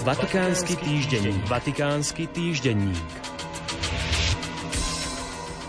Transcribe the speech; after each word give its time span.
Vatikánsky 0.00 0.80
týždenník. 0.80 1.44
Vatikánsky 1.44 2.24
týždenník. 2.32 3.04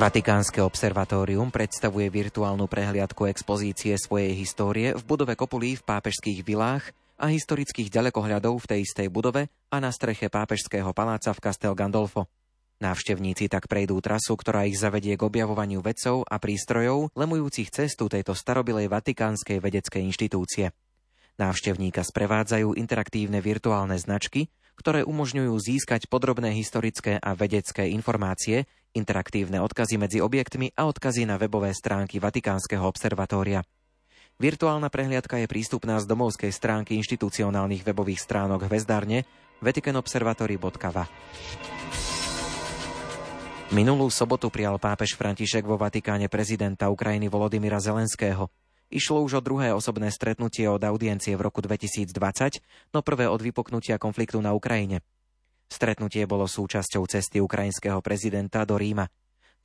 Vatikánske 0.00 0.64
observatórium 0.64 1.52
predstavuje 1.52 2.08
virtuálnu 2.08 2.64
prehliadku 2.64 3.28
expozície 3.28 3.92
svojej 4.00 4.32
histórie 4.32 4.96
v 4.96 5.02
budove 5.04 5.36
Kopulí 5.36 5.76
v 5.76 5.84
pápežských 5.84 6.40
vilách 6.40 6.96
a 7.20 7.28
historických 7.28 7.92
ďalekohľadov 7.92 8.64
v 8.64 8.68
tej 8.72 8.80
istej 8.88 9.12
budove 9.12 9.52
a 9.68 9.76
na 9.76 9.92
streche 9.92 10.32
pápežského 10.32 10.88
paláca 10.96 11.28
v 11.36 11.42
Castel 11.44 11.76
Gandolfo. 11.76 12.24
Návštevníci 12.80 13.52
tak 13.52 13.68
prejdú 13.68 14.00
trasu, 14.00 14.40
ktorá 14.40 14.64
ich 14.64 14.80
zavedie 14.80 15.20
k 15.20 15.26
objavovaniu 15.28 15.84
vedcov 15.84 16.24
a 16.24 16.40
prístrojov, 16.40 17.12
lemujúcich 17.12 17.68
cestu 17.68 18.08
tejto 18.08 18.32
starobilej 18.32 18.88
vatikánskej 18.88 19.60
vedeckej 19.60 20.00
inštitúcie. 20.00 20.72
Návštevníka 21.34 22.06
sprevádzajú 22.06 22.78
interaktívne 22.78 23.42
virtuálne 23.42 23.98
značky, 23.98 24.46
ktoré 24.78 25.02
umožňujú 25.02 25.54
získať 25.58 26.06
podrobné 26.06 26.54
historické 26.54 27.18
a 27.18 27.34
vedecké 27.34 27.90
informácie, 27.90 28.70
interaktívne 28.94 29.58
odkazy 29.58 29.98
medzi 29.98 30.18
objektmi 30.22 30.70
a 30.78 30.86
odkazy 30.86 31.26
na 31.26 31.34
webové 31.34 31.74
stránky 31.74 32.22
Vatikánskeho 32.22 32.86
observatória. 32.86 33.66
Virtuálna 34.38 34.90
prehliadka 34.90 35.38
je 35.42 35.50
prístupná 35.50 35.98
z 36.02 36.10
domovskej 36.10 36.50
stránky 36.50 36.98
inštitucionálnych 36.98 37.86
webových 37.86 38.22
stránok 38.22 38.66
hvezdárne 38.66 39.26
vaticanobservatory.va. 39.62 41.06
Minulú 43.74 44.06
sobotu 44.06 44.50
prijal 44.54 44.78
pápež 44.78 45.18
František 45.18 45.66
vo 45.66 45.74
Vatikáne 45.74 46.30
prezidenta 46.30 46.90
Ukrajiny 46.90 47.26
Volodymyra 47.26 47.82
Zelenského. 47.82 48.50
Išlo 48.94 49.26
už 49.26 49.42
o 49.42 49.42
druhé 49.42 49.74
osobné 49.74 50.06
stretnutie 50.14 50.70
od 50.70 50.78
audiencie 50.78 51.34
v 51.34 51.42
roku 51.50 51.58
2020, 51.58 52.14
no 52.94 53.02
prvé 53.02 53.26
od 53.26 53.42
vypoknutia 53.42 53.98
konfliktu 53.98 54.38
na 54.38 54.54
Ukrajine. 54.54 55.02
Stretnutie 55.66 56.22
bolo 56.30 56.46
súčasťou 56.46 57.02
cesty 57.10 57.42
ukrajinského 57.42 57.98
prezidenta 57.98 58.62
do 58.62 58.78
Ríma. 58.78 59.10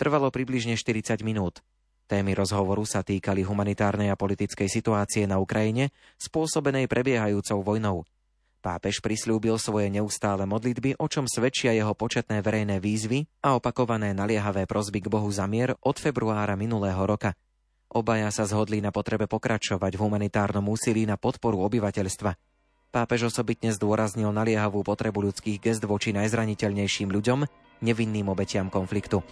Trvalo 0.02 0.34
približne 0.34 0.74
40 0.74 1.22
minút. 1.22 1.62
Témy 2.10 2.34
rozhovoru 2.34 2.90
sa 2.90 3.06
týkali 3.06 3.46
humanitárnej 3.46 4.10
a 4.10 4.18
politickej 4.18 4.66
situácie 4.66 5.30
na 5.30 5.38
Ukrajine, 5.38 5.94
spôsobenej 6.18 6.90
prebiehajúcou 6.90 7.62
vojnou. 7.62 8.10
Pápež 8.66 8.98
prislúbil 8.98 9.62
svoje 9.62 9.94
neustále 9.94 10.50
modlitby, 10.50 10.98
o 10.98 11.06
čom 11.06 11.30
svedčia 11.30 11.70
jeho 11.70 11.94
početné 11.94 12.42
verejné 12.42 12.82
výzvy 12.82 13.30
a 13.46 13.54
opakované 13.54 14.10
naliehavé 14.18 14.66
prosby 14.66 15.06
k 15.06 15.12
Bohu 15.14 15.30
za 15.30 15.46
mier 15.46 15.78
od 15.86 16.02
februára 16.02 16.58
minulého 16.58 17.06
roka. 17.06 17.38
Obaja 17.90 18.30
sa 18.30 18.46
zhodli 18.46 18.80
na 18.80 18.94
potrebe 18.94 19.26
pokračovať 19.26 19.98
v 19.98 20.02
humanitárnom 20.06 20.62
úsilí 20.70 21.10
na 21.10 21.18
podporu 21.18 21.66
obyvateľstva. 21.66 22.38
Pápež 22.90 23.34
osobitne 23.34 23.74
zdôraznil 23.74 24.30
naliehavú 24.30 24.86
potrebu 24.86 25.30
ľudských 25.30 25.58
gest 25.58 25.82
voči 25.86 26.14
najzraniteľnejším 26.14 27.10
ľuďom, 27.10 27.46
nevinným 27.82 28.30
obetiam 28.30 28.70
konfliktu. 28.70 29.26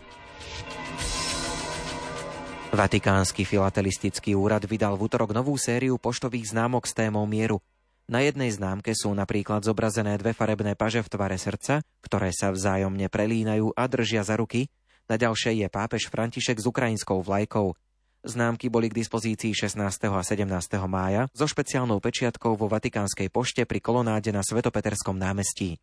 Vatikánsky 2.74 3.46
filatelistický 3.46 4.38
úrad 4.38 4.66
vydal 4.66 4.98
v 4.98 5.10
útorok 5.10 5.34
novú 5.34 5.58
sériu 5.58 5.98
poštových 5.98 6.54
známok 6.54 6.86
s 6.86 6.94
témou 6.94 7.26
mieru– 7.26 7.62
na 8.08 8.24
jednej 8.24 8.48
známke 8.56 8.96
sú 8.96 9.12
napríklad 9.12 9.68
zobrazené 9.68 10.16
dve 10.16 10.32
farebné 10.32 10.80
paže 10.80 11.04
v 11.04 11.12
tvare 11.12 11.36
srdca, 11.36 11.84
ktoré 12.00 12.32
sa 12.32 12.56
vzájomne 12.56 13.12
prelínajú 13.12 13.76
a 13.76 13.84
držia 13.84 14.24
za 14.24 14.40
ruky. 14.40 14.72
Na 15.12 15.20
ďalšej 15.20 15.60
je 15.60 15.68
pápež 15.68 16.08
František 16.08 16.56
s 16.56 16.70
ukrajinskou 16.72 17.20
vlajkou. 17.20 17.76
Známky 18.28 18.68
boli 18.68 18.92
k 18.92 19.00
dispozícii 19.00 19.56
16. 19.56 19.80
a 20.12 20.20
17. 20.20 20.44
mája 20.84 21.32
so 21.32 21.48
špeciálnou 21.48 22.04
pečiatkou 22.04 22.60
vo 22.60 22.68
Vatikánskej 22.68 23.32
pošte 23.32 23.64
pri 23.64 23.80
kolonáde 23.80 24.36
na 24.36 24.44
Svetopeterskom 24.44 25.16
námestí. 25.16 25.80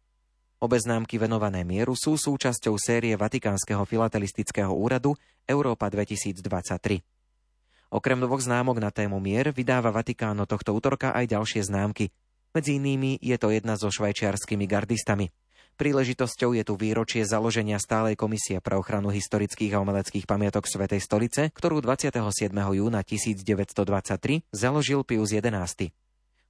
Obe 0.60 0.76
známky 0.76 1.16
venované 1.16 1.64
mieru 1.64 1.96
sú 1.96 2.20
súčasťou 2.20 2.76
série 2.76 3.16
Vatikánskeho 3.16 3.88
filatelistického 3.88 4.68
úradu 4.76 5.16
Európa 5.48 5.88
2023. 5.88 7.00
Okrem 7.88 8.20
dvoch 8.20 8.44
známok 8.44 8.76
na 8.76 8.92
tému 8.92 9.24
mier 9.24 9.48
vydáva 9.48 9.88
Vatikáno 9.88 10.44
tohto 10.44 10.76
útorka 10.76 11.16
aj 11.16 11.32
ďalšie 11.32 11.64
známky. 11.64 12.12
Medzi 12.52 12.76
inými 12.76 13.24
je 13.24 13.40
to 13.40 13.56
jedna 13.56 13.80
so 13.80 13.88
švajčiarskými 13.88 14.68
gardistami. 14.68 15.32
Príležitosťou 15.74 16.54
je 16.54 16.62
tu 16.62 16.78
výročie 16.78 17.26
založenia 17.26 17.82
stálej 17.82 18.14
komisie 18.14 18.62
pre 18.62 18.78
ochranu 18.78 19.10
historických 19.10 19.74
a 19.74 19.82
umeleckých 19.82 20.22
pamiatok 20.22 20.70
Svetej 20.70 21.02
stolice, 21.02 21.50
ktorú 21.50 21.82
27. 21.82 22.54
júna 22.54 23.02
1923 23.02 24.54
založil 24.54 25.02
Pius 25.02 25.34
XI. 25.34 25.90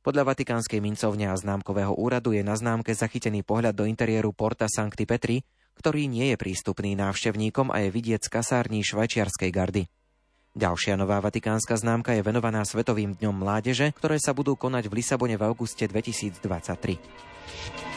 Podľa 0.05 0.23
Vatikánskej 0.29 0.85
mincovne 0.85 1.33
a 1.33 1.35
známkového 1.41 1.97
úradu 1.97 2.37
je 2.37 2.45
na 2.45 2.53
známke 2.53 2.93
zachytený 2.93 3.41
pohľad 3.41 3.73
do 3.73 3.89
interiéru 3.89 4.37
Porta 4.37 4.69
Sancti 4.69 5.09
Petri, 5.09 5.41
ktorý 5.81 6.05
nie 6.05 6.29
je 6.29 6.37
prístupný 6.37 6.93
návštevníkom 6.93 7.73
a 7.73 7.81
je 7.81 7.97
vidieť 7.97 8.21
z 8.21 8.29
kasární 8.29 8.85
švajčiarskej 8.85 9.49
gardy. 9.49 9.89
Ďalšia 10.53 11.01
nová 11.01 11.25
vatikánska 11.25 11.81
známka 11.81 12.13
je 12.13 12.21
venovaná 12.21 12.61
Svetovým 12.69 13.17
dňom 13.17 13.41
mládeže, 13.41 13.97
ktoré 13.97 14.21
sa 14.21 14.37
budú 14.37 14.53
konať 14.53 14.93
v 14.93 15.01
Lisabone 15.01 15.41
v 15.41 15.49
auguste 15.49 15.89
2023. 15.89 17.94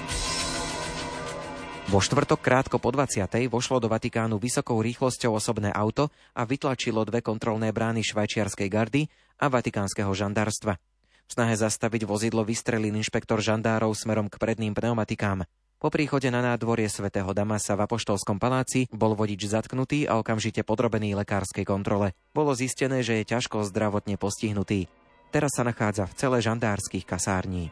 Vo 1.87 2.03
štvrtok 2.03 2.43
krátko 2.43 2.83
po 2.83 2.91
20. 2.91 3.31
vošlo 3.47 3.79
do 3.79 3.87
Vatikánu 3.87 4.35
vysokou 4.43 4.75
rýchlosťou 4.83 5.39
osobné 5.39 5.71
auto 5.71 6.11
a 6.35 6.43
vytlačilo 6.43 6.99
dve 7.07 7.23
kontrolné 7.23 7.71
brány 7.71 8.03
švajčiarskej 8.03 8.67
gardy 8.67 9.07
a 9.39 9.47
vatikánskeho 9.47 10.11
žandárstva. 10.11 10.75
V 11.23 11.31
snahe 11.31 11.55
zastaviť 11.55 12.03
vozidlo 12.03 12.43
vystrelil 12.43 12.91
inšpektor 12.91 13.39
žandárov 13.39 13.95
smerom 13.95 14.27
k 14.27 14.35
predným 14.35 14.75
pneumatikám. 14.75 15.47
Po 15.79 15.87
príchode 15.87 16.27
na 16.27 16.43
nádvorie 16.43 16.91
svätého 16.91 17.31
Damasa 17.31 17.79
v 17.79 17.87
Apoštolskom 17.87 18.35
paláci 18.35 18.91
bol 18.91 19.15
vodič 19.15 19.47
zatknutý 19.47 20.11
a 20.11 20.19
okamžite 20.19 20.67
podrobený 20.67 21.15
lekárskej 21.23 21.63
kontrole. 21.63 22.11
Bolo 22.35 22.51
zistené, 22.51 22.99
že 22.99 23.23
je 23.23 23.31
ťažko 23.31 23.63
zdravotne 23.63 24.19
postihnutý. 24.19 24.91
Teraz 25.31 25.55
sa 25.55 25.63
nachádza 25.63 26.03
v 26.03 26.15
cele 26.19 26.37
žandárskych 26.43 27.07
kasární. 27.07 27.71